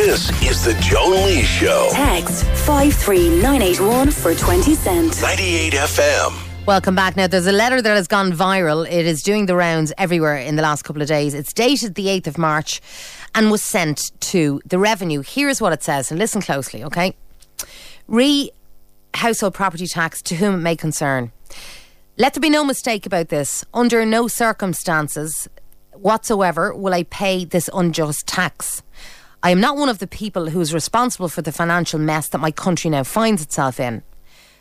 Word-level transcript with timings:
This 0.00 0.30
is 0.42 0.64
the 0.64 0.72
Joan 0.80 1.26
Lea 1.26 1.42
Show. 1.42 1.90
Text 1.92 2.46
53981 2.64 4.10
for 4.10 4.34
20 4.34 4.74
cents. 4.74 5.20
98 5.20 5.74
FM. 5.74 6.66
Welcome 6.66 6.94
back. 6.94 7.18
Now, 7.18 7.26
there's 7.26 7.46
a 7.46 7.52
letter 7.52 7.82
that 7.82 7.94
has 7.94 8.08
gone 8.08 8.32
viral. 8.32 8.90
It 8.90 9.04
is 9.04 9.22
doing 9.22 9.44
the 9.44 9.54
rounds 9.54 9.92
everywhere 9.98 10.38
in 10.38 10.56
the 10.56 10.62
last 10.62 10.84
couple 10.84 11.02
of 11.02 11.08
days. 11.08 11.34
It's 11.34 11.52
dated 11.52 11.96
the 11.96 12.06
8th 12.06 12.28
of 12.28 12.38
March 12.38 12.80
and 13.34 13.50
was 13.50 13.62
sent 13.62 14.00
to 14.20 14.62
the 14.64 14.78
revenue. 14.78 15.20
Here's 15.20 15.60
what 15.60 15.74
it 15.74 15.82
says, 15.82 16.10
and 16.10 16.18
listen 16.18 16.40
closely, 16.40 16.82
okay? 16.82 17.14
Re 18.08 18.50
household 19.12 19.52
property 19.52 19.86
tax 19.86 20.22
to 20.22 20.36
whom 20.36 20.54
it 20.54 20.62
may 20.62 20.76
concern. 20.76 21.30
Let 22.16 22.32
there 22.32 22.40
be 22.40 22.48
no 22.48 22.64
mistake 22.64 23.04
about 23.04 23.28
this. 23.28 23.66
Under 23.74 24.06
no 24.06 24.28
circumstances 24.28 25.46
whatsoever 25.92 26.74
will 26.74 26.94
I 26.94 27.02
pay 27.02 27.44
this 27.44 27.68
unjust 27.74 28.26
tax. 28.26 28.82
I 29.42 29.50
am 29.50 29.60
not 29.60 29.76
one 29.76 29.88
of 29.88 30.00
the 30.00 30.06
people 30.06 30.50
who 30.50 30.60
is 30.60 30.74
responsible 30.74 31.28
for 31.28 31.40
the 31.40 31.52
financial 31.52 31.98
mess 31.98 32.28
that 32.28 32.38
my 32.38 32.50
country 32.50 32.90
now 32.90 33.04
finds 33.04 33.42
itself 33.42 33.80
in. 33.80 34.02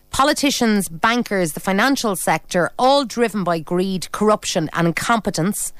Politicians, 0.09 0.87
bankers, 0.87 1.51
the 1.53 1.59
financial 1.59 2.15
sector, 2.15 2.71
all 2.79 3.03
driven 3.03 3.43
by 3.43 3.59
greed, 3.59 4.09
corruption, 4.11 4.69
and 4.73 4.87
incompetence. 4.87 5.73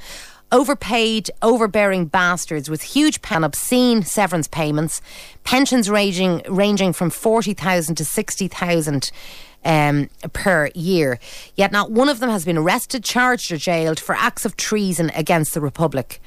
Overpaid, 0.51 1.31
overbearing 1.41 2.07
bastards 2.07 2.69
with 2.69 2.81
huge 2.81 3.19
and 3.29 3.45
obscene 3.45 4.03
severance 4.03 4.47
payments, 4.47 5.01
pensions 5.43 5.89
ranging 5.89 6.41
ranging 6.49 6.91
from 6.91 7.09
forty 7.11 7.53
thousand 7.53 7.95
to 7.95 8.05
sixty 8.05 8.47
thousand 8.47 9.11
um, 9.63 10.09
per 10.33 10.71
year. 10.73 11.19
Yet 11.55 11.71
not 11.71 11.91
one 11.91 12.09
of 12.09 12.19
them 12.19 12.31
has 12.31 12.45
been 12.45 12.57
arrested, 12.57 13.03
charged, 13.03 13.51
or 13.51 13.57
jailed 13.57 13.99
for 13.99 14.15
acts 14.15 14.43
of 14.43 14.57
treason 14.57 15.11
against 15.13 15.53
the 15.53 15.61
Republic. 15.61 16.19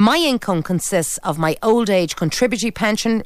My 0.00 0.16
income 0.16 0.62
consists 0.62 1.18
of 1.24 1.40
my 1.40 1.56
old 1.60 1.90
age 1.90 2.14
contributory 2.14 2.70
pension, 2.70 3.24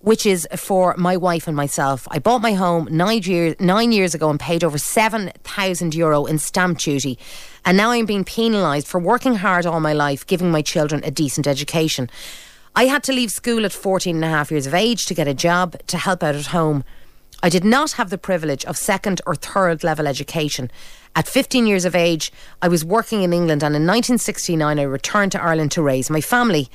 which 0.00 0.26
is 0.26 0.46
for 0.58 0.94
my 0.98 1.16
wife 1.16 1.48
and 1.48 1.56
myself. 1.56 2.06
I 2.10 2.18
bought 2.18 2.42
my 2.42 2.52
home 2.52 2.86
nine 2.90 3.22
years, 3.22 3.56
nine 3.58 3.92
years 3.92 4.14
ago 4.14 4.28
and 4.28 4.38
paid 4.38 4.62
over 4.62 4.76
7,000 4.76 5.94
euro 5.94 6.26
in 6.26 6.36
stamp 6.36 6.76
duty. 6.76 7.18
And 7.64 7.78
now 7.78 7.92
I'm 7.92 8.04
being 8.04 8.24
penalised 8.24 8.88
for 8.88 9.00
working 9.00 9.36
hard 9.36 9.64
all 9.64 9.80
my 9.80 9.94
life, 9.94 10.26
giving 10.26 10.50
my 10.50 10.60
children 10.60 11.02
a 11.02 11.10
decent 11.10 11.46
education. 11.46 12.10
I 12.76 12.88
had 12.88 13.02
to 13.04 13.12
leave 13.14 13.30
school 13.30 13.64
at 13.64 13.72
14 13.72 14.14
and 14.14 14.24
a 14.24 14.28
half 14.28 14.50
years 14.50 14.66
of 14.66 14.74
age 14.74 15.06
to 15.06 15.14
get 15.14 15.26
a 15.26 15.32
job 15.32 15.76
to 15.86 15.96
help 15.96 16.22
out 16.22 16.34
at 16.34 16.48
home. 16.48 16.84
I 17.44 17.48
did 17.48 17.64
not 17.64 17.92
have 17.92 18.10
the 18.10 18.18
privilege 18.18 18.64
of 18.66 18.76
second 18.76 19.20
or 19.26 19.34
third 19.34 19.82
level 19.82 20.06
education. 20.06 20.70
At 21.16 21.26
15 21.26 21.66
years 21.66 21.84
of 21.84 21.96
age, 21.96 22.30
I 22.62 22.68
was 22.68 22.84
working 22.84 23.24
in 23.24 23.32
England 23.32 23.64
and 23.64 23.74
in 23.74 23.82
1969 23.82 24.78
I 24.78 24.82
returned 24.82 25.32
to 25.32 25.42
Ireland 25.42 25.72
to 25.72 25.82
raise 25.82 26.08
my 26.08 26.20
family. 26.20 26.70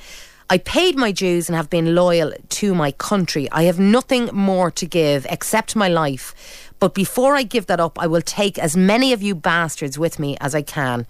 I 0.50 0.58
paid 0.58 0.96
my 0.96 1.10
dues 1.10 1.48
and 1.48 1.56
have 1.56 1.70
been 1.70 1.94
loyal 1.94 2.32
to 2.48 2.74
my 2.74 2.92
country. 2.92 3.50
I 3.50 3.62
have 3.62 3.78
nothing 3.78 4.26
more 4.32 4.70
to 4.72 4.86
give 4.86 5.26
except 5.30 5.74
my 5.74 5.88
life. 5.88 6.34
But 6.78 6.94
before 6.94 7.34
I 7.34 7.44
give 7.44 7.66
that 7.66 7.80
up, 7.80 7.98
I 7.98 8.06
will 8.06 8.22
take 8.22 8.58
as 8.58 8.76
many 8.76 9.14
of 9.14 9.22
you 9.22 9.34
bastards 9.34 9.98
with 9.98 10.18
me 10.18 10.36
as 10.40 10.54
I 10.54 10.62
can. 10.62 11.06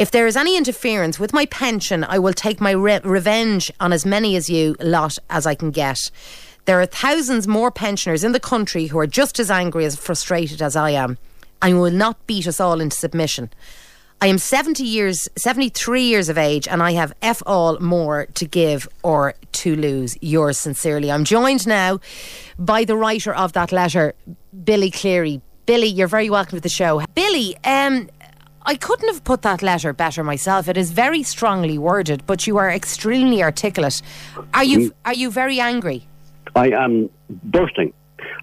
If 0.00 0.10
there 0.10 0.26
is 0.26 0.36
any 0.36 0.56
interference 0.56 1.20
with 1.20 1.32
my 1.32 1.46
pension, 1.46 2.04
I 2.04 2.18
will 2.18 2.32
take 2.32 2.60
my 2.60 2.70
re- 2.70 3.00
revenge 3.04 3.70
on 3.80 3.92
as 3.92 4.06
many 4.06 4.34
as 4.34 4.48
you 4.48 4.74
lot 4.80 5.16
as 5.28 5.46
I 5.46 5.54
can 5.54 5.70
get. 5.70 6.10
There 6.66 6.80
are 6.80 6.86
thousands 6.86 7.48
more 7.48 7.70
pensioners 7.70 8.24
in 8.24 8.32
the 8.32 8.40
country 8.40 8.86
who 8.86 8.98
are 8.98 9.06
just 9.06 9.40
as 9.40 9.50
angry 9.50 9.84
as 9.84 9.96
frustrated 9.96 10.62
as 10.62 10.76
I 10.76 10.90
am 10.90 11.18
and 11.62 11.80
will 11.80 11.90
not 11.90 12.26
beat 12.26 12.46
us 12.46 12.60
all 12.60 12.80
into 12.80 12.96
submission. 12.96 13.50
I 14.22 14.26
am 14.26 14.36
70 14.36 14.84
years, 14.84 15.30
73 15.36 16.02
years 16.02 16.28
of 16.28 16.36
age, 16.36 16.68
and 16.68 16.82
I 16.82 16.92
have 16.92 17.14
F 17.22 17.42
all 17.46 17.78
more 17.80 18.26
to 18.34 18.44
give 18.44 18.86
or 19.02 19.34
to 19.52 19.74
lose. 19.74 20.14
Yours 20.20 20.58
sincerely. 20.58 21.10
I'm 21.10 21.24
joined 21.24 21.66
now 21.66 22.00
by 22.58 22.84
the 22.84 22.96
writer 22.96 23.34
of 23.34 23.54
that 23.54 23.72
letter, 23.72 24.12
Billy 24.62 24.90
Cleary. 24.90 25.40
Billy, 25.64 25.86
you're 25.86 26.06
very 26.06 26.28
welcome 26.28 26.58
to 26.58 26.60
the 26.60 26.68
show. 26.68 27.02
Billy, 27.14 27.56
um, 27.64 28.10
I 28.66 28.74
couldn't 28.74 29.08
have 29.08 29.24
put 29.24 29.40
that 29.42 29.62
letter 29.62 29.94
better 29.94 30.22
myself. 30.22 30.68
It 30.68 30.76
is 30.76 30.90
very 30.90 31.22
strongly 31.22 31.78
worded, 31.78 32.26
but 32.26 32.46
you 32.46 32.58
are 32.58 32.70
extremely 32.70 33.42
articulate. 33.42 34.02
Are 34.52 34.64
you 34.64 34.94
are 35.06 35.14
you 35.14 35.30
very 35.30 35.60
angry? 35.60 36.06
I 36.54 36.70
am 36.70 37.10
bursting. 37.30 37.92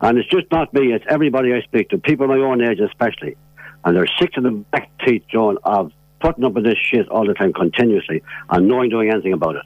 And 0.02 0.18
it's 0.18 0.30
just 0.30 0.52
not 0.52 0.74
me, 0.74 0.94
it's 0.94 1.06
everybody 1.10 1.54
I 1.54 1.62
speak 1.62 1.90
to, 1.90 1.98
people 1.98 2.28
my 2.28 2.38
own 2.38 2.62
age 2.62 2.80
especially. 2.80 3.36
And 3.84 3.96
they're 3.96 4.08
sick 4.20 4.34
to 4.34 4.42
the 4.42 4.52
back 4.52 4.90
teeth, 5.06 5.24
John, 5.32 5.58
of 5.64 5.92
putting 6.20 6.44
up 6.44 6.54
with 6.54 6.64
this 6.64 6.78
shit 6.78 7.08
all 7.10 7.26
the 7.26 7.34
time 7.34 7.54
continuously 7.54 8.24
and 8.50 8.68
no 8.68 8.78
one 8.78 8.90
doing 8.90 9.12
anything 9.12 9.34
about 9.34 9.56
it. 9.56 9.66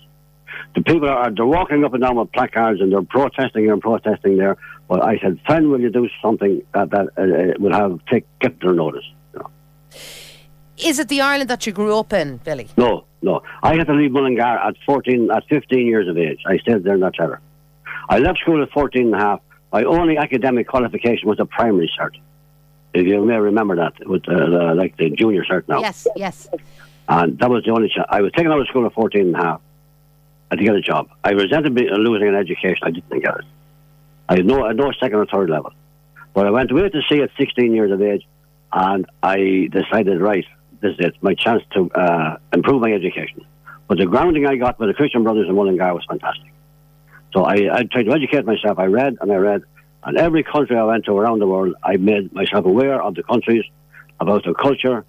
The 0.76 0.82
people 0.82 1.10
are 1.10 1.32
they're 1.32 1.46
walking 1.46 1.84
up 1.84 1.94
and 1.94 2.04
down 2.04 2.18
with 2.18 2.32
placards 2.32 2.82
and 2.82 2.92
they're 2.92 3.02
protesting 3.02 3.64
here 3.64 3.74
and 3.74 3.82
protesting 3.82 4.38
there. 4.38 4.58
But 4.88 5.04
I 5.04 5.18
said, 5.20 5.40
friend, 5.46 5.70
will 5.70 5.82
you 5.82 5.90
do 5.90 6.08
something 6.22 6.62
that, 6.74 6.90
that 6.92 7.08
uh, 7.18 7.60
will 7.60 7.74
have 7.74 8.00
take 8.06 8.26
get 8.40 8.60
their 8.62 8.74
notice? 8.74 9.06
No. 9.34 9.50
Is 10.78 11.00
it 11.00 11.08
the 11.08 11.22
Ireland 11.22 11.50
that 11.50 11.66
you 11.66 11.74
grew 11.74 11.98
up 11.98 12.14
in, 12.14 12.38
Billy? 12.38 12.68
no, 12.78 13.06
no. 13.22 13.44
I 13.64 13.76
had 13.76 13.88
to 13.88 13.94
leave 13.94 14.12
Mullingar 14.12 14.42
at 14.42 14.76
14, 14.86 15.30
at 15.32 15.46
15 15.48 15.88
years 15.88 16.08
of 16.08 16.18
age. 16.18 16.40
I 16.46 16.58
stayed 16.58 16.84
there 16.84 16.96
in 16.96 17.02
that 17.02 17.20
letter. 17.20 17.40
I 18.12 18.20
left 18.20 18.40
school 18.40 18.62
at 18.62 18.70
14 18.72 19.06
and 19.06 19.16
a 19.16 19.18
half. 19.18 19.40
My 19.72 19.86
only 19.86 20.18
academic 20.18 20.68
qualification 20.68 21.30
was 21.30 21.40
a 21.40 21.46
primary 21.46 21.90
cert. 21.98 22.18
If 22.94 23.08
you 23.08 23.24
may 23.24 23.38
remember 23.38 23.78
that, 23.78 23.94
with 24.06 24.28
uh, 24.28 24.34
the, 24.34 24.74
like 24.76 24.98
the 24.98 25.12
junior 25.12 25.46
cert 25.46 25.64
now. 25.70 25.80
Yes, 25.80 26.06
yes. 26.18 26.50
And 27.08 27.40
that 27.40 27.50
was 27.50 27.64
the 27.64 27.72
only 27.72 27.88
chance. 27.88 28.06
I 28.10 28.20
was 28.20 28.34
taken 28.34 28.52
out 28.52 28.60
of 28.60 28.68
school 28.68 28.86
at 28.86 28.94
14 28.94 29.28
and 29.28 29.36
a 29.36 29.38
half 29.38 29.62
and 30.52 30.60
to 30.60 30.66
get 30.66 30.76
a 30.76 30.82
job. 30.82 31.10
I 31.24 31.30
resented 31.32 31.74
losing 31.74 32.28
an 32.28 32.36
education. 32.36 32.80
I 32.84 32.92
didn't 32.92 33.22
get 33.22 33.34
it. 33.34 33.46
I 34.28 34.36
had 34.36 34.46
no, 34.46 34.66
I 34.66 34.68
had 34.68 34.76
no 34.76 34.92
second 34.92 35.16
or 35.16 35.26
third 35.26 35.50
level. 35.50 35.72
But 36.34 36.48
I 36.48 36.52
went 36.52 36.70
away 36.70 36.90
to 36.90 37.02
sea 37.10 37.22
at 37.22 37.30
16 37.38 37.74
years 37.74 37.94
of 37.94 38.02
age 38.02 38.28
and 38.74 39.06
I 39.24 39.70
decided, 39.72 40.20
right, 40.20 40.46
this 40.82 40.96
is 40.96 41.00
it, 41.00 41.16
my 41.22 41.34
chance 41.34 41.64
to 41.76 41.90
uh, 41.92 42.38
improve 42.52 42.82
my 42.82 42.92
education. 42.92 43.46
But 43.88 44.00
the 44.00 44.06
grounding 44.06 44.46
I 44.48 44.58
got 44.58 44.80
with 44.80 44.90
the 44.90 44.96
Christian 44.96 45.24
Brothers 45.24 45.48
in 45.48 45.56
Mullingar 45.56 45.94
was 45.94 46.06
fantastic. 46.10 46.52
So 47.34 47.44
I, 47.44 47.56
I 47.74 47.84
tried 47.84 48.04
to 48.04 48.14
educate 48.14 48.46
myself. 48.46 48.78
I 48.80 48.86
read 48.86 49.18
and 49.22 49.32
I 49.32 49.36
read. 49.36 49.64
And 50.04 50.18
every 50.18 50.44
country 50.44 50.78
I 50.78 50.84
went 50.84 51.06
to 51.06 51.18
around 51.18 51.40
the 51.40 51.48
world, 51.48 51.76
I 51.84 51.98
made 51.98 52.34
myself 52.34 52.66
aware 52.66 53.02
of 53.02 53.16
the 53.16 53.24
countries, 53.24 53.64
about 54.20 54.44
their 54.44 54.54
culture, 54.54 55.06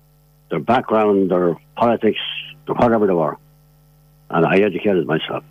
their 0.50 0.60
background, 0.60 1.30
their 1.30 1.56
politics, 1.76 2.20
their 2.66 2.74
whatever 2.74 3.06
they 3.06 3.14
were. 3.14 3.36
And 4.30 4.44
I 4.44 4.58
educated 4.58 5.06
myself. 5.06 5.44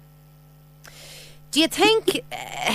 Do 1.52 1.60
you 1.60 1.68
think 1.68 2.22
uh, 2.32 2.72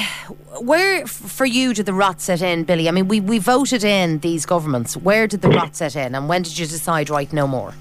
where 0.61 1.07
for 1.07 1.47
you 1.47 1.73
did 1.73 1.87
the 1.87 1.95
rot 1.95 2.21
set 2.21 2.43
in, 2.43 2.65
Billy? 2.65 2.89
I 2.89 2.93
mean, 2.93 3.09
we, 3.09 3.21
we 3.21 3.39
voted 3.39 3.85
in 3.85 4.19
these 4.19 4.45
governments. 4.45 4.97
Where 4.97 5.27
did 5.27 5.41
the 5.41 5.49
rot 5.49 5.75
set 5.75 5.97
in, 5.97 6.15
and 6.15 6.29
when 6.29 6.43
did 6.43 6.59
you 6.59 6.67
decide 6.67 7.09
right 7.09 7.33
no 7.33 7.47
more? 7.47 7.73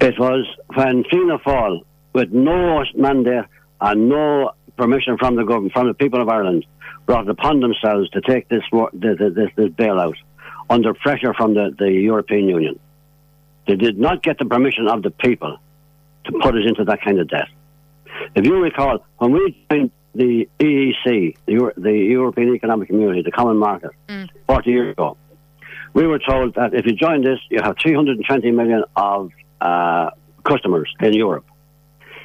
It 0.00 0.18
was 0.18 0.46
when 0.74 1.02
Fianna 1.04 1.38
Fáil, 1.38 1.80
with 2.12 2.30
no 2.32 2.84
mandate 2.94 3.46
and 3.80 4.08
no 4.08 4.52
permission 4.76 5.18
from 5.18 5.36
the 5.36 5.44
government, 5.44 5.72
from 5.72 5.88
the 5.88 5.94
people 5.94 6.20
of 6.20 6.28
Ireland, 6.28 6.66
brought 7.06 7.24
it 7.24 7.30
upon 7.30 7.60
themselves 7.60 8.10
to 8.10 8.20
take 8.20 8.48
this 8.48 8.62
this, 8.92 9.18
this, 9.18 9.50
this 9.56 9.68
bailout 9.70 10.14
under 10.70 10.94
pressure 10.94 11.34
from 11.34 11.54
the, 11.54 11.74
the 11.78 11.90
European 11.90 12.48
Union. 12.48 12.78
They 13.66 13.76
did 13.76 13.98
not 13.98 14.22
get 14.22 14.38
the 14.38 14.44
permission 14.44 14.88
of 14.88 15.02
the 15.02 15.10
people 15.10 15.58
to 16.24 16.32
put 16.32 16.54
us 16.54 16.62
into 16.66 16.84
that 16.84 17.02
kind 17.02 17.18
of 17.20 17.28
debt. 17.28 17.48
If 18.34 18.46
you 18.46 18.56
recall, 18.56 19.04
when 19.18 19.32
we 19.32 19.64
joined 19.70 19.90
the 20.14 20.48
EEC, 20.58 21.36
the, 21.46 21.72
the 21.76 21.92
European 21.92 22.54
Economic 22.54 22.88
Community, 22.88 23.22
the 23.22 23.32
Common 23.32 23.56
Market, 23.56 23.90
40 24.46 24.70
years 24.70 24.92
ago, 24.92 25.16
we 25.92 26.06
were 26.06 26.18
told 26.18 26.54
that 26.54 26.74
if 26.74 26.86
you 26.86 26.92
join 26.92 27.22
this, 27.22 27.38
you 27.50 27.60
have 27.62 27.76
320 27.80 28.50
million 28.50 28.84
of 28.96 29.30
uh, 29.60 30.10
customers 30.44 30.92
in 31.00 31.12
Europe. 31.12 31.46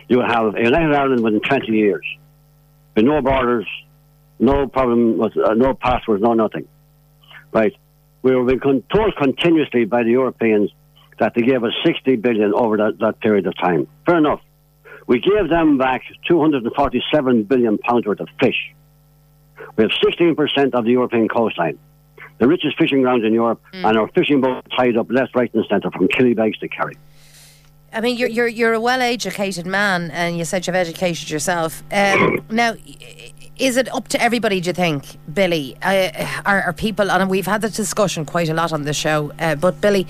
You 0.07 0.17
will 0.17 0.27
have 0.27 0.57
United 0.57 0.95
Ireland 0.95 1.23
within 1.23 1.39
20 1.39 1.71
years, 1.71 2.05
with 2.95 3.05
no 3.05 3.21
borders, 3.21 3.67
no 4.39 4.67
problem 4.67 5.17
with 5.17 5.37
uh, 5.37 5.53
no 5.53 5.73
passwords, 5.73 6.21
no 6.21 6.33
nothing. 6.33 6.67
Right? 7.51 7.75
We 8.21 8.35
were 8.35 8.43
being 8.43 8.59
con- 8.59 8.83
told 8.93 9.15
continuously 9.15 9.85
by 9.85 10.03
the 10.03 10.11
Europeans 10.11 10.71
that 11.19 11.33
they 11.35 11.41
gave 11.41 11.63
us 11.63 11.73
60 11.85 12.15
billion 12.17 12.53
over 12.53 12.77
that, 12.77 12.97
that 12.99 13.19
period 13.19 13.45
of 13.47 13.57
time. 13.57 13.87
Fair 14.05 14.17
enough. 14.17 14.41
We 15.07 15.19
gave 15.19 15.49
them 15.49 15.77
back 15.77 16.03
247 16.27 17.43
billion 17.43 17.77
pounds 17.79 18.05
worth 18.05 18.19
of 18.19 18.29
fish. 18.39 18.73
We 19.75 19.83
have 19.83 19.91
16% 19.91 20.73
of 20.73 20.85
the 20.85 20.91
European 20.91 21.27
coastline, 21.27 21.79
the 22.37 22.47
richest 22.47 22.77
fishing 22.77 23.01
grounds 23.01 23.25
in 23.25 23.33
Europe, 23.33 23.61
and 23.85 23.97
our 23.97 24.07
fishing 24.09 24.39
boats 24.41 24.67
tied 24.75 24.95
up 24.97 25.07
left, 25.09 25.35
right, 25.35 25.53
and 25.53 25.65
centre 25.69 25.89
from 25.91 26.07
Killybegs 26.07 26.59
to 26.59 26.67
Kerry. 26.67 26.95
I 27.93 28.01
mean, 28.01 28.17
you're 28.17 28.29
you're 28.29 28.47
you're 28.47 28.73
a 28.73 28.79
well-educated 28.79 29.65
man, 29.65 30.11
and 30.11 30.37
you 30.37 30.45
said 30.45 30.67
you've 30.67 30.75
educated 30.75 31.29
yourself. 31.29 31.83
Um, 31.91 32.43
now, 32.49 32.75
is 33.57 33.77
it 33.77 33.93
up 33.93 34.07
to 34.09 34.21
everybody? 34.21 34.61
Do 34.61 34.67
you 34.69 34.73
think, 34.73 35.05
Billy? 35.33 35.75
Uh, 35.81 36.09
are, 36.45 36.61
are 36.63 36.73
people? 36.73 37.09
And 37.11 37.29
we've 37.29 37.47
had 37.47 37.61
this 37.61 37.75
discussion 37.75 38.25
quite 38.25 38.49
a 38.49 38.53
lot 38.53 38.71
on 38.71 38.83
the 38.83 38.93
show. 38.93 39.31
Uh, 39.39 39.55
but 39.55 39.81
Billy, 39.81 40.07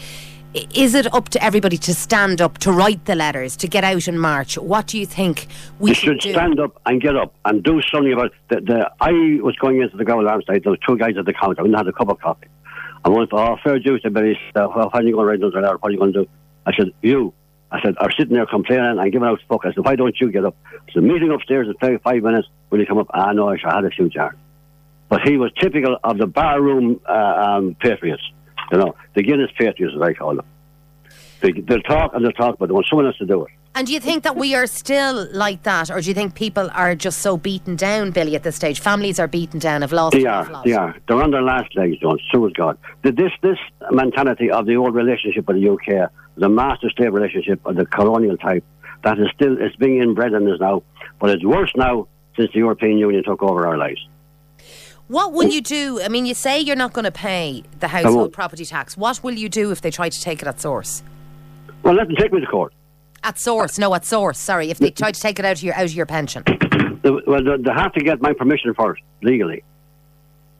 Is 0.74 0.96
it 0.96 1.14
up 1.14 1.30
to 1.30 1.44
everybody 1.44 1.78
to 1.78 1.94
stand 1.94 2.42
up, 2.42 2.58
to 2.60 2.72
write 2.72 3.06
the 3.06 3.14
letters, 3.14 3.56
to 3.58 3.68
get 3.68 3.84
out 3.84 4.08
and 4.08 4.20
march? 4.20 4.58
What 4.58 4.88
do 4.88 4.98
you 4.98 5.06
think 5.06 5.46
we 5.78 5.92
You 5.92 5.96
should 5.96 6.20
do? 6.22 6.32
stand 6.32 6.60
up 6.60 6.82
and 6.88 7.00
get 7.00 7.16
up 7.16 7.36
and 7.46 7.64
do 7.64 7.80
something 7.94 8.14
about 8.14 8.32
the, 8.50 8.60
the 8.62 8.92
I 9.00 9.12
was 9.44 9.56
going 9.58 9.80
into 9.82 9.96
the 9.96 10.04
Greville 10.04 10.28
Arms 10.28 10.46
there 10.48 10.60
were 10.66 10.78
two 10.88 10.98
guys 10.98 11.16
at 11.20 11.26
the 11.26 11.34
counter, 11.34 11.64
and 11.64 11.76
had 11.76 11.88
a 11.88 11.94
cup 11.94 12.10
of 12.10 12.20
coffee. 12.20 12.48
And 13.06 13.14
one 13.14 13.28
thought, 13.28 13.52
oh, 13.52 13.58
fair 13.64 13.78
dues, 13.80 14.02
he 14.04 14.10
said, 14.10 14.14
well, 14.56 14.90
how 14.92 15.00
are 15.00 15.04
you 15.04 15.14
going 15.14 15.24
to 15.24 15.30
write 15.30 15.40
another 15.40 15.62
letter? 15.62 15.78
What 15.78 15.90
are 15.90 15.92
you 15.92 16.00
going 16.00 16.14
to 16.14 16.24
do? 16.24 16.30
I 16.66 16.74
said, 16.76 16.92
you. 17.04 17.34
I 17.72 17.82
said, 17.82 17.96
are 18.00 18.12
sitting 18.12 18.34
there 18.34 18.46
complaining 18.46 18.98
and 19.00 19.12
giving 19.12 19.28
out 19.28 19.40
fuck. 19.48 19.66
I 19.66 19.74
said, 19.74 19.86
why 19.86 19.96
don't 19.96 20.16
you 20.20 20.32
get 20.32 20.46
up? 20.46 20.56
I 20.66 20.92
said, 20.94 21.04
meeting 21.04 21.32
upstairs 21.32 21.68
in 21.68 22.00
five, 22.00 22.24
minutes. 22.24 22.48
Will 22.70 22.80
you 22.80 22.86
come 22.86 22.98
up? 22.98 23.08
Ah, 23.14 23.32
no, 23.32 23.50
I 23.50 23.58
should 23.58 23.66
have 23.66 23.84
had 23.84 23.86
a 23.86 23.90
few 23.92 24.10
jars. 24.10 24.36
But 25.08 25.22
he 25.28 25.38
was 25.38 25.52
typical 25.60 25.98
of 26.04 26.18
the 26.18 26.28
barroom 26.28 27.00
uh, 27.08 27.12
um, 27.12 27.76
patriots. 27.80 28.24
You 28.72 28.78
know, 28.78 28.96
the 29.16 29.24
Guinness 29.24 29.52
patriots, 29.58 29.96
as 29.96 30.02
I 30.02 30.14
call 30.14 30.36
them. 30.36 30.46
They, 31.42 31.52
they'll 31.52 31.82
talk 31.82 32.14
and 32.14 32.24
they'll 32.24 32.32
talk, 32.32 32.58
but 32.60 32.68
they 32.68 32.74
want 32.74 32.88
someone 32.88 33.06
else 33.08 33.18
to 33.18 33.26
do 33.26 33.46
it. 33.46 33.52
And 33.76 33.88
do 33.88 33.94
you 33.94 34.00
think 34.00 34.24
that 34.24 34.36
we 34.36 34.56
are 34.56 34.68
still 34.68 35.28
like 35.32 35.64
that, 35.64 35.90
or 35.90 36.02
do 36.02 36.10
you 36.10 36.14
think 36.14 36.34
people 36.34 36.70
are 36.74 36.96
just 36.96 37.20
so 37.20 37.38
beaten 37.38 37.76
down, 37.76 38.12
Billy, 38.12 38.36
at 38.36 38.44
this 38.44 38.56
stage? 38.56 38.80
Families 38.80 39.20
are 39.20 39.28
beaten 39.28 39.60
down, 39.60 39.82
have 39.82 39.94
lost. 39.94 40.16
They 40.16 40.26
are, 40.26 40.64
they 40.66 40.74
are. 40.74 40.96
They're 41.08 41.22
on 41.22 41.32
their 41.32 41.44
last 41.44 41.76
legs, 41.76 41.98
John. 42.00 42.20
So 42.32 42.46
is 42.48 42.54
God. 42.54 42.78
This 43.04 43.32
this 43.42 43.58
mentality 43.92 44.50
of 44.52 44.66
the 44.66 44.76
old 44.76 44.96
relationship 44.96 45.48
with 45.48 45.62
the 45.62 45.70
UK, 45.70 46.12
the 46.40 46.50
master 46.50 46.90
slave 46.96 47.14
relationship 47.14 47.60
of 47.66 47.76
the 47.76 47.86
colonial 47.86 48.38
type, 48.38 48.64
that 49.04 49.20
is 49.20 49.28
still 49.36 49.58
it's 49.60 49.76
being 49.76 50.02
inbred 50.02 50.34
in 50.34 50.48
us 50.52 50.60
now. 50.60 50.84
But 51.20 51.32
it's 51.32 51.46
worse 51.46 51.72
now 51.76 52.08
since 52.38 52.52
the 52.54 52.60
European 52.60 52.98
Union 52.98 53.24
took 53.24 53.44
over 53.44 53.68
our 53.68 53.78
lives. 53.78 54.08
What 55.08 55.34
will 55.34 55.50
you 55.50 55.62
do? 55.62 56.00
I 56.02 56.08
mean, 56.08 56.26
you 56.26 56.36
say 56.36 56.60
you're 56.60 56.76
not 56.76 56.94
going 56.94 57.06
to 57.06 57.12
pay 57.12 57.64
the 57.80 57.88
household 57.88 58.32
property 58.32 58.64
tax. 58.64 58.96
What 58.96 59.24
will 59.24 59.34
you 59.34 59.50
do 59.50 59.72
if 59.72 59.82
they 59.82 59.90
try 59.90 60.08
to 60.08 60.22
take 60.22 60.42
it 60.42 60.48
at 60.48 60.62
source? 60.62 61.02
Well, 61.84 61.96
let 61.96 62.08
them 62.08 62.16
take 62.16 62.32
me 62.32 62.40
to 62.40 62.46
court. 62.46 62.74
At 63.24 63.40
source, 63.40 63.78
no, 63.80 63.94
at 63.96 64.06
source. 64.06 64.38
Sorry, 64.38 64.70
if 64.70 64.78
they 64.78 64.92
try 64.92 65.12
to 65.12 65.20
take 65.20 65.40
it 65.40 65.46
out 65.46 65.58
of 65.58 65.64
your 65.64 65.74
out 65.76 65.86
of 65.86 65.94
your 65.94 66.06
pension. 66.06 66.44
Well, 67.02 67.42
they, 67.42 67.56
they 67.64 67.72
have 67.72 67.94
to 67.94 68.02
get 68.02 68.22
my 68.22 68.34
permission 68.34 68.74
first, 68.74 69.02
legally. 69.22 69.64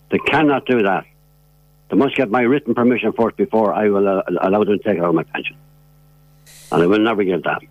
They 0.10 0.20
cannot 0.20 0.66
do 0.66 0.82
that. 0.84 1.04
They 1.90 1.98
must 1.98 2.16
get 2.16 2.32
my 2.32 2.42
written 2.42 2.74
permission 2.74 3.12
first 3.12 3.36
before 3.36 3.74
I 3.74 3.90
will 3.90 4.08
uh, 4.08 4.22
allow 4.42 4.64
them 4.64 4.78
to 4.78 4.84
take 4.84 4.98
it 4.98 5.04
out 5.04 5.10
of 5.10 5.16
my 5.16 5.24
pension. 5.24 5.58
And 6.72 6.84
I 6.84 6.86
will 6.86 7.00
never 7.00 7.24
give 7.24 7.44
that. 7.44 7.62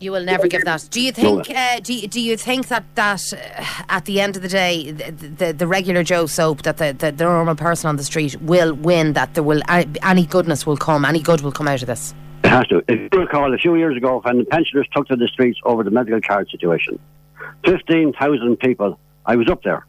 You 0.00 0.12
will 0.12 0.22
never 0.22 0.46
give 0.46 0.64
that. 0.64 0.86
Do 0.90 1.00
you 1.00 1.10
think? 1.10 1.50
Uh, 1.50 1.80
do 1.80 1.92
you, 1.92 2.06
Do 2.06 2.20
you 2.20 2.36
think 2.36 2.68
that 2.68 2.84
that 2.94 3.20
uh, 3.32 3.82
at 3.88 4.04
the 4.04 4.20
end 4.20 4.36
of 4.36 4.42
the 4.42 4.48
day, 4.48 4.92
the, 4.92 5.10
the, 5.10 5.52
the 5.52 5.66
regular 5.66 6.04
Joe 6.04 6.26
Soap, 6.26 6.62
that 6.62 6.76
the, 6.76 6.92
the 6.92 7.10
the 7.10 7.24
normal 7.24 7.56
person 7.56 7.88
on 7.88 7.96
the 7.96 8.04
street 8.04 8.40
will 8.40 8.74
win? 8.74 9.14
That 9.14 9.34
there 9.34 9.42
will 9.42 9.60
uh, 9.68 9.84
any 10.04 10.24
goodness 10.24 10.66
will 10.66 10.76
come, 10.76 11.04
any 11.04 11.20
good 11.20 11.40
will 11.40 11.50
come 11.50 11.66
out 11.66 11.82
of 11.82 11.88
this. 11.88 12.14
It 12.44 12.50
has 12.50 12.66
to. 12.68 12.84
If 12.86 13.12
you 13.12 13.20
recall, 13.20 13.52
a 13.52 13.58
few 13.58 13.74
years 13.74 13.96
ago, 13.96 14.20
when 14.22 14.38
the 14.38 14.44
pensioners 14.44 14.86
took 14.94 15.08
to 15.08 15.16
the 15.16 15.26
streets 15.26 15.58
over 15.64 15.82
the 15.82 15.90
medical 15.90 16.20
card 16.20 16.48
situation, 16.48 17.00
15,000 17.64 18.56
people, 18.58 18.98
I 19.26 19.34
was 19.34 19.48
up 19.50 19.64
there, 19.64 19.84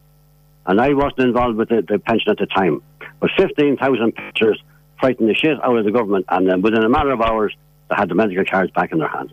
and 0.66 0.81
I 0.81 0.94
wasn't 0.94 1.19
involved 1.28 1.57
with 1.57 1.69
the, 1.69 1.84
the 1.88 2.00
pension 2.00 2.31
at 2.31 2.40
the 2.40 2.48
time, 2.48 2.81
but 3.19 3.30
15,000 3.38 4.16
pensioners 4.16 4.62
frightened 5.00 5.30
the 5.30 5.36
shit 5.36 5.63
out 5.63 5.78
of 5.78 5.86
the 5.86 5.92
government, 5.92 6.25
and 6.30 6.50
then 6.50 6.63
within 6.63 6.84
a 6.84 6.90
matter 6.90 7.12
of 7.12 7.22
hours, 7.22 7.56
they 7.89 7.95
had 7.95 8.09
the 8.09 8.15
medical 8.15 8.45
cards 8.45 8.71
back 8.71 8.91
in 8.91 9.00
their 9.00 9.07
hands. 9.07 9.31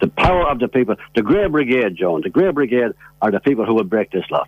The 0.00 0.08
power 0.08 0.48
of 0.48 0.58
the 0.58 0.68
people, 0.68 0.96
the 1.14 1.22
Grey 1.22 1.46
Brigade, 1.46 1.96
Joan, 1.96 2.22
the 2.22 2.30
Grey 2.30 2.50
Brigade 2.50 2.92
are 3.20 3.30
the 3.30 3.40
people 3.40 3.64
who 3.64 3.74
will 3.74 3.84
break 3.84 4.10
this 4.10 4.24
law. 4.30 4.44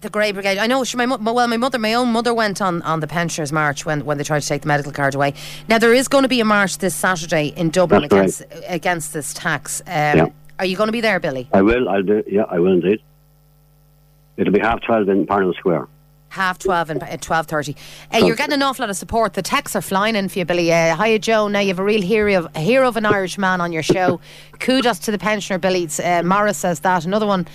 The 0.00 0.10
Grey 0.10 0.32
Brigade. 0.32 0.58
I 0.58 0.66
know. 0.66 0.84
She, 0.84 0.96
my, 0.96 1.06
well, 1.06 1.48
my 1.48 1.56
mother, 1.56 1.78
my 1.78 1.94
own 1.94 2.08
mother, 2.08 2.34
went 2.34 2.60
on, 2.60 2.82
on 2.82 3.00
the 3.00 3.06
pensioners' 3.06 3.52
march 3.52 3.86
when, 3.86 4.04
when 4.04 4.18
they 4.18 4.24
tried 4.24 4.42
to 4.42 4.46
take 4.46 4.62
the 4.62 4.68
medical 4.68 4.92
card 4.92 5.14
away. 5.14 5.34
Now 5.68 5.78
there 5.78 5.94
is 5.94 6.06
going 6.08 6.22
to 6.22 6.28
be 6.28 6.40
a 6.40 6.44
march 6.44 6.78
this 6.78 6.94
Saturday 6.94 7.48
in 7.56 7.70
Dublin 7.70 8.02
That's 8.02 8.12
right. 8.12 8.50
against 8.50 8.70
against 8.70 9.12
this 9.12 9.32
tax. 9.32 9.80
Um, 9.80 9.86
Yeah. 9.86 10.26
Are 10.58 10.64
you 10.64 10.76
going 10.76 10.88
to 10.88 10.92
be 10.92 11.00
there, 11.00 11.20
Billy? 11.20 11.48
I 11.52 11.62
will, 11.62 11.88
I'll 11.88 12.02
do, 12.02 12.24
yeah, 12.26 12.44
I 12.48 12.58
will 12.58 12.72
indeed. 12.72 13.02
It'll 14.36 14.52
be 14.52 14.60
half 14.60 14.80
12 14.82 15.08
in 15.08 15.26
Parnell 15.26 15.52
Square. 15.54 15.86
Half 16.36 16.58
twelve 16.58 16.90
and 16.90 17.02
at 17.02 17.22
twelve 17.22 17.46
thirty. 17.46 17.74
Uh, 18.12 18.18
you're 18.18 18.36
getting 18.36 18.52
an 18.52 18.62
awful 18.62 18.82
lot 18.82 18.90
of 18.90 18.96
support. 18.96 19.32
The 19.32 19.40
texts 19.40 19.74
are 19.74 19.80
flying 19.80 20.14
in 20.16 20.28
for 20.28 20.38
you, 20.40 20.44
Billy. 20.44 20.70
Uh, 20.70 20.94
hiya, 20.94 21.18
Joe. 21.18 21.48
Now 21.48 21.60
you 21.60 21.68
have 21.68 21.78
a 21.78 21.82
real 21.82 22.02
hero 22.02 22.34
of 22.40 22.48
a 22.54 22.60
hero 22.60 22.86
of 22.88 22.98
an 22.98 23.06
Irish 23.06 23.38
man 23.38 23.62
on 23.62 23.72
your 23.72 23.82
show. 23.82 24.20
Kudos 24.60 24.98
to 25.00 25.10
the 25.10 25.16
pensioner, 25.16 25.58
Billy. 25.58 25.88
Uh, 26.04 26.22
Morris 26.22 26.58
says 26.58 26.80
that. 26.80 27.06
Another 27.06 27.26
one. 27.26 27.48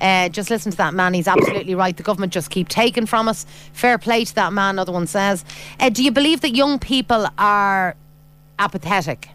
Uh, 0.00 0.28
just 0.28 0.50
listen 0.50 0.70
to 0.70 0.78
that 0.78 0.94
man. 0.94 1.14
He's 1.14 1.26
absolutely 1.26 1.74
right. 1.74 1.96
The 1.96 2.04
government 2.04 2.32
just 2.32 2.50
keep 2.50 2.68
taking 2.68 3.06
from 3.06 3.26
us. 3.26 3.44
Fair 3.72 3.98
play 3.98 4.24
to 4.24 4.34
that 4.36 4.52
man. 4.52 4.76
Another 4.76 4.92
one 4.92 5.08
says. 5.08 5.44
Uh, 5.80 5.88
do 5.88 6.04
you 6.04 6.12
believe 6.12 6.40
that 6.42 6.54
young 6.54 6.78
people 6.78 7.26
are 7.38 7.96
apathetic? 8.60 9.30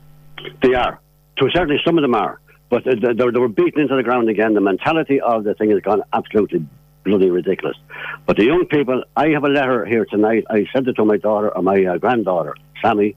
They 0.61 0.75
are. 0.75 0.97
To 1.39 1.49
certainly, 1.53 1.81
some 1.83 1.97
of 1.97 2.03
them 2.03 2.15
are. 2.15 2.39
But 2.69 2.85
they, 2.85 2.95
they 2.95 3.25
were 3.25 3.49
beaten 3.49 3.81
into 3.81 3.97
the 3.97 4.03
ground 4.03 4.29
again. 4.29 4.53
The 4.53 4.61
mentality 4.61 5.19
of 5.19 5.43
the 5.43 5.55
thing 5.55 5.71
has 5.71 5.81
gone 5.81 6.03
absolutely 6.13 6.65
bloody 7.03 7.29
ridiculous. 7.29 7.77
But 8.25 8.37
the 8.37 8.45
young 8.45 8.65
people, 8.65 9.03
I 9.15 9.29
have 9.29 9.43
a 9.43 9.49
letter 9.49 9.85
here 9.85 10.05
tonight. 10.05 10.45
I 10.49 10.65
sent 10.73 10.87
it 10.87 10.93
to 10.93 11.05
my 11.05 11.17
daughter, 11.17 11.49
or 11.55 11.61
my 11.61 11.83
uh, 11.85 11.97
granddaughter, 11.97 12.55
Sammy. 12.81 13.15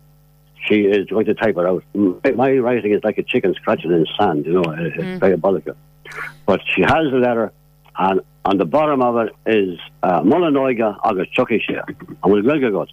She 0.67 0.81
is 0.83 1.07
going 1.07 1.27
to 1.27 1.35
type 1.35 1.57
it 1.57 1.65
out. 1.65 1.85
My, 1.95 2.33
my 2.33 2.53
writing 2.59 2.93
is 2.93 3.05
like 3.05 3.19
a 3.19 3.23
chicken 3.23 3.55
scratching 3.55 3.93
in 3.93 4.05
sand, 4.19 4.47
you 4.47 4.55
know, 4.55 4.73
it- 4.73 4.95
it's 4.97 5.21
diabolical. 5.21 5.75
But 6.45 6.61
she 6.75 6.83
has 6.83 7.07
a 7.13 7.17
letter, 7.27 7.53
and 7.97 8.21
on 8.45 8.59
the 8.59 8.65
bottom 8.65 9.01
of 9.03 9.17
it 9.19 9.33
is 9.47 9.79
uh, 10.03 10.23
Mol 10.25 10.45
an 10.45 10.55
óige 10.55 10.97
agus 11.05 11.29
tiocfaidh 11.37 11.63
sí, 11.69 11.77
And 12.23 12.33
we'll 12.33 12.43
go 12.43 12.71
good. 12.71 12.93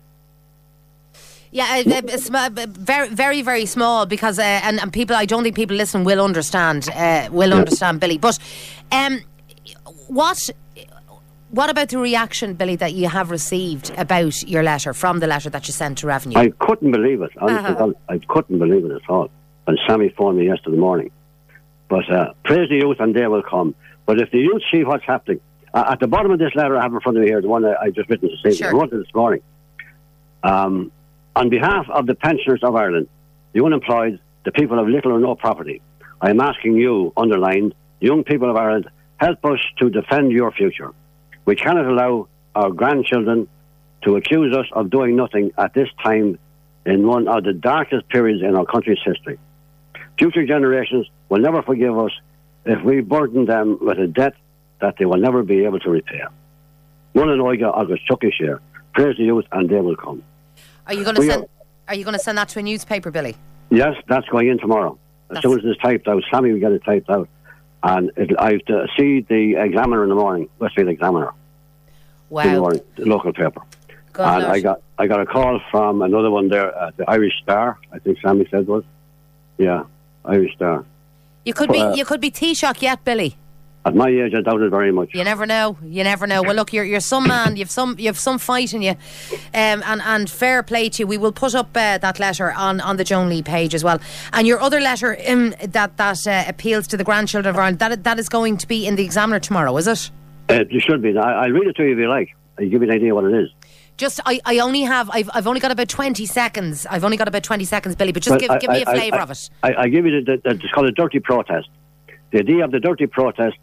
Yeah, 1.51 1.83
uh, 1.85 1.91
uh, 2.13 2.17
sm- 2.17 2.35
uh, 2.35 2.49
very, 2.71 3.09
very, 3.09 3.41
very 3.43 3.65
small 3.67 4.05
because, 4.07 4.39
uh, 4.39 4.41
and, 4.41 4.79
and 4.79 4.91
people, 4.91 5.15
I 5.15 5.25
don't 5.25 5.43
think 5.43 5.55
people 5.55 5.75
listening 5.77 6.03
will 6.03 6.23
understand, 6.23 6.89
uh, 6.89 7.29
will 7.31 7.53
understand, 7.53 7.99
Billy. 7.99 8.17
But 8.17 8.39
um, 8.91 9.19
what, 10.07 10.49
what 11.53 11.69
about 11.69 11.89
the 11.89 11.99
reaction, 11.99 12.55
Billy, 12.55 12.75
that 12.77 12.93
you 12.93 13.07
have 13.07 13.29
received 13.29 13.91
about 13.95 14.41
your 14.49 14.63
letter 14.63 14.91
from 14.91 15.19
the 15.19 15.27
letter 15.27 15.51
that 15.51 15.67
you 15.67 15.71
sent 15.71 15.99
to 15.99 16.07
Revenue? 16.07 16.39
I 16.39 16.49
couldn't 16.49 16.89
believe 16.89 17.21
it. 17.21 17.29
Uh-huh. 17.39 17.93
I 18.09 18.17
couldn't 18.27 18.57
believe 18.57 18.85
it 18.85 18.91
at 18.91 19.07
all. 19.07 19.29
And 19.67 19.79
Sammy 19.87 20.09
phoned 20.17 20.39
me 20.39 20.47
yesterday 20.47 20.77
morning. 20.77 21.11
But 21.89 22.11
uh, 22.11 22.33
praise 22.43 22.69
the 22.69 22.77
youth 22.77 22.97
and 22.99 23.15
they 23.15 23.27
will 23.27 23.43
come. 23.43 23.75
But 24.07 24.19
if 24.19 24.31
the 24.31 24.39
youth 24.39 24.63
see 24.71 24.83
what's 24.83 25.05
happening, 25.05 25.41
uh, 25.75 25.85
at 25.91 25.99
the 25.99 26.07
bottom 26.07 26.31
of 26.31 26.39
this 26.39 26.55
letter 26.55 26.75
I 26.75 26.81
have 26.81 26.91
in 26.91 26.99
front 27.01 27.19
of 27.19 27.23
me 27.23 27.29
here, 27.29 27.39
the 27.39 27.47
one 27.47 27.63
I, 27.65 27.75
I 27.75 27.89
just 27.91 28.09
written 28.09 28.29
to 28.29 28.37
say, 28.43 28.57
Sure. 28.57 28.69
I 28.69 28.71
wrote 28.71 28.91
it 28.91 28.97
this 28.97 29.13
morning. 29.13 29.41
Um, 30.41 30.91
on 31.35 31.49
behalf 31.49 31.85
of 31.87 32.07
the 32.07 32.15
pensioners 32.15 32.63
of 32.63 32.75
Ireland, 32.75 33.09
the 33.53 33.63
unemployed, 33.63 34.19
the 34.43 34.51
people 34.51 34.79
of 34.79 34.87
little 34.87 35.11
or 35.11 35.19
no 35.19 35.35
property, 35.35 35.83
I 36.19 36.31
am 36.31 36.41
asking 36.41 36.77
you, 36.77 37.13
underlined, 37.15 37.75
young 37.99 38.23
people 38.23 38.49
of 38.49 38.57
Ireland, 38.57 38.89
help 39.17 39.45
us 39.45 39.59
to 39.77 39.91
defend 39.91 40.31
your 40.31 40.51
future. 40.51 40.91
We 41.45 41.55
cannot 41.55 41.85
allow 41.85 42.27
our 42.55 42.71
grandchildren 42.71 43.47
to 44.03 44.15
accuse 44.15 44.55
us 44.55 44.65
of 44.73 44.89
doing 44.89 45.15
nothing 45.15 45.51
at 45.57 45.73
this 45.73 45.89
time 46.03 46.37
in 46.85 47.07
one 47.07 47.27
of 47.27 47.43
the 47.43 47.53
darkest 47.53 48.07
periods 48.09 48.43
in 48.43 48.55
our 48.55 48.65
country's 48.65 48.99
history. 49.03 49.39
Future 50.19 50.45
generations 50.45 51.07
will 51.29 51.39
never 51.39 51.61
forgive 51.61 51.97
us 51.97 52.11
if 52.65 52.81
we 52.83 53.01
burden 53.01 53.45
them 53.45 53.77
with 53.81 53.97
a 53.99 54.07
debt 54.07 54.33
that 54.81 54.95
they 54.99 55.05
will 55.05 55.17
never 55.17 55.43
be 55.43 55.65
able 55.65 55.79
to 55.79 55.89
repay. 55.89 56.21
Mol 57.13 57.29
an 57.29 57.39
óige, 57.39 57.63
agus 57.81 57.99
tiocfaidh 58.09 58.33
sí. 58.39 58.59
Praise 58.93 59.17
the 59.17 59.23
youth 59.23 59.45
and 59.51 59.69
they 59.69 59.79
will 59.81 59.95
come. 59.95 60.21
Are 60.87 60.93
you 60.93 61.03
going 61.03 61.15
to 61.15 61.21
we 61.21 61.29
send? 61.29 61.43
are- 61.43 61.47
Are 61.89 61.95
you 61.95 62.03
going 62.03 62.13
to 62.17 62.19
send 62.19 62.37
that 62.37 62.49
to 62.49 62.59
a 62.59 62.63
newspaper, 62.63 63.11
Billy? 63.11 63.35
Yes, 63.69 63.95
that's 64.07 64.27
going 64.29 64.47
in 64.49 64.57
tomorrow. 64.59 64.97
As 65.29 65.35
That's- 65.35 65.43
soon 65.43 65.59
as 65.59 65.65
it's 65.65 65.81
typed 65.81 66.07
out, 66.07 66.23
Sammy 66.31 66.51
will 66.53 66.59
get 66.59 66.71
it 66.71 66.83
typed 66.85 67.09
out. 67.09 67.27
And 67.83 68.11
it'll, 68.15 68.39
I 68.39 68.53
have 68.53 68.65
to 68.65 68.87
see 68.97 69.21
the 69.21 69.55
Examiner 69.57 70.03
in 70.03 70.09
the 70.09 70.15
morning, 70.15 70.49
Westmeath 70.59 70.87
Examiner, 70.87 71.27
in 71.29 71.33
the 71.35 72.33
Wow. 72.35 72.59
morning, 72.59 72.81
the 72.95 73.05
local 73.05 73.33
paper. 73.33 73.61
Good 74.13 74.25
and 74.25 74.43
Lord. 74.43 74.55
I 74.55 74.59
got 74.61 74.81
I 74.97 75.07
got 75.07 75.19
a 75.21 75.25
call 75.25 75.59
from 75.71 76.01
another 76.01 76.31
one 76.31 76.47
there, 76.47 76.69
uh, 76.77 76.91
the 76.95 77.09
Irish 77.09 77.33
Star. 77.41 77.77
I 77.91 77.99
think 77.99 78.19
Sammy 78.21 78.47
said 78.49 78.67
was, 78.67 78.83
yeah, 79.57 79.83
Irish 80.23 80.53
Star. 80.55 80.85
you 81.45 81.53
could 81.53 81.71
be, 81.71 81.79
uh, 81.79 81.93
you 81.95 82.05
could 82.05 82.21
be 82.21 82.31
Taoiseach 82.31 82.81
yet, 82.81 83.03
Billy. 83.03 83.35
At 83.85 83.95
my 83.95 84.07
age, 84.07 84.33
I 84.33 84.39
doubt 84.39 84.61
it 84.61 84.69
very 84.69 84.93
much. 84.93 85.13
You 85.13 85.25
never 85.25 85.45
know. 85.45 85.77
You 85.83 86.05
never 86.05 86.25
know. 86.25 86.41
Well, 86.41 86.55
look, 86.55 86.71
you're 86.71 86.85
you're 86.85 87.01
some 87.01 87.27
man. 87.27 87.57
You've 87.57 87.69
some 87.69 87.97
you've 87.99 88.17
some 88.17 88.39
fight 88.39 88.73
in 88.73 88.81
you, 88.81 88.91
um, 88.91 89.83
and 89.85 90.01
and 90.01 90.29
fair 90.29 90.63
play 90.63 90.87
to 90.87 90.99
you. 91.03 91.07
We 91.07 91.17
will 91.17 91.33
put 91.33 91.53
up 91.53 91.67
uh, 91.75 91.97
that 91.97 92.17
letter 92.17 92.53
on, 92.53 92.79
on 92.79 92.95
the 92.95 93.03
Joan 93.03 93.27
Lea 93.27 93.43
page 93.43 93.75
as 93.75 93.83
well. 93.83 93.99
And 94.31 94.47
your 94.47 94.61
other 94.61 94.79
letter 94.79 95.17
um, 95.27 95.53
that 95.61 95.97
that 95.97 96.25
uh, 96.25 96.45
appeals 96.47 96.87
to 96.87 96.97
the 96.97 97.03
grandchildren 97.03 97.53
of 97.53 97.59
Ireland 97.59 97.79
that 97.79 98.05
that 98.05 98.19
is 98.19 98.29
going 98.29 98.55
to 98.57 98.67
be 98.67 98.87
in 98.87 98.95
the 98.95 99.03
Examiner 99.03 99.41
tomorrow, 99.41 99.75
is 99.75 99.87
it? 99.87 100.11
Uh, 100.47 100.63
you 100.69 100.79
should 100.79 101.01
be. 101.01 101.17
I, 101.17 101.43
I'll 101.43 101.51
read 101.51 101.67
it 101.67 101.75
to 101.75 101.83
you 101.83 101.91
if 101.91 101.97
you 101.97 102.07
like. 102.07 102.29
I'll 102.57 102.69
give 102.69 102.81
you 102.81 102.89
an 102.89 102.95
idea 102.95 103.13
what 103.13 103.25
it 103.25 103.33
is. 103.33 103.49
Just 103.97 104.21
I, 104.25 104.39
I 104.45 104.59
only 104.59 104.83
have 104.83 105.09
I've 105.11 105.29
I've 105.33 105.45
only 105.45 105.59
got 105.59 105.71
about 105.71 105.89
twenty 105.89 106.25
seconds. 106.25 106.85
I've 106.85 107.03
only 107.03 107.17
got 107.17 107.27
about 107.27 107.43
twenty 107.43 107.65
seconds, 107.65 107.97
Billy. 107.97 108.13
But 108.13 108.23
just 108.23 108.39
give 108.39 108.49
I- 108.49 108.59
give 108.59 108.69
me 108.69 108.83
a 108.83 108.85
flavour 108.85 109.17
of 109.19 109.31
it. 109.31 109.49
I, 109.61 109.73
I 109.75 109.87
give 109.89 110.05
you 110.05 110.23
the, 110.23 110.37
the, 110.37 110.51
it's 110.51 110.71
called 110.71 110.87
a 110.87 110.91
dirty 110.91 111.19
protest. 111.19 111.67
The 112.31 112.39
idea 112.39 112.63
of 112.63 112.71
the 112.71 112.79
dirty 112.79 113.07
protest 113.07 113.57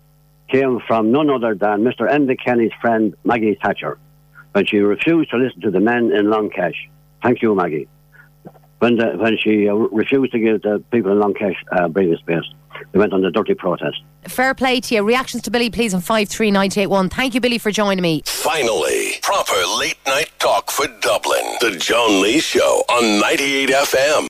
came 0.50 0.80
from 0.87 1.12
none 1.12 1.30
other 1.30 1.54
than 1.54 1.83
Mr. 1.83 2.11
Enda 2.11 2.37
Kenny's 2.42 2.73
friend 2.80 3.14
Maggie 3.25 3.59
Thatcher 3.62 3.99
when 4.52 4.66
she 4.66 4.78
refused 4.78 5.30
to 5.30 5.37
listen 5.37 5.61
to 5.62 5.71
the 5.71 5.80
men 5.80 6.11
in 6.12 6.30
Long 6.30 6.50
Kesh. 6.50 6.75
Thank 7.23 7.42
you, 7.42 7.54
Maggie. 7.54 7.88
when 8.78 8.97
the, 8.97 9.16
when 9.16 9.37
she 9.38 9.69
uh, 9.69 9.75
refused 9.75 10.33
to 10.33 10.38
give 10.38 10.62
the 10.62 10.83
people 10.90 11.12
in 11.12 11.21
Long 11.21 11.35
Kesh 11.35 11.57
uh, 11.73 11.88
breathing 11.88 12.16
space. 12.16 12.45
They 12.92 12.99
went 12.99 13.12
on 13.12 13.21
the 13.21 13.30
dirty 13.30 13.54
protest. 13.54 14.02
Fair 14.26 14.54
play 14.54 14.80
to 14.80 14.95
you. 14.95 15.02
Reactions 15.02 15.42
to 15.42 15.50
Billy, 15.50 15.71
please, 15.71 15.92
on 15.95 16.00
53981. 16.00 17.11
Thank 17.11 17.35
you, 17.35 17.40
Billy, 17.40 17.59
for 17.59 17.71
joining 17.71 18.02
me. 18.02 18.23
Finally, 18.25 19.14
proper 19.23 19.54
late 19.78 19.99
night 20.07 20.30
talk 20.38 20.71
for 20.71 20.87
Dublin. 21.00 21.45
The 21.61 21.76
Joan 21.78 22.23
Lea 22.23 22.40
Show 22.40 22.83
on 22.88 23.21
98 23.21 23.69
FM. 23.71 24.28